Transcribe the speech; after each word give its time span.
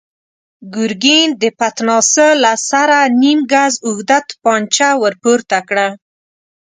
ګرګين 0.75 1.29
د 1.41 1.43
پتناسه 1.59 2.27
له 2.43 2.53
سره 2.69 2.97
نيم 3.21 3.39
ګز 3.53 3.73
اوږده 3.85 4.17
توپانچه 4.29 4.89
ور 5.01 5.13
پورته 5.23 5.59
کړه. 5.67 5.87